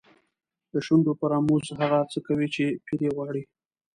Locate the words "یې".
3.05-3.11